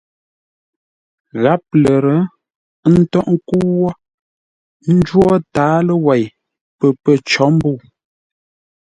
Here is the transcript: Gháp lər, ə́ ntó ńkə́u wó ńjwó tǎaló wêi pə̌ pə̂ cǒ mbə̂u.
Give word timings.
Gháp 1.41 1.63
lər, 1.83 2.05
ə́ 2.87 2.91
ntó 3.01 3.19
ńkə́u 3.33 3.65
wó 3.81 3.89
ńjwó 4.95 5.23
tǎaló 5.53 5.93
wêi 6.05 6.23
pə̌ 6.77 6.89
pə̂ 7.01 7.13
cǒ 7.29 7.45
mbə̂u. 7.55 7.75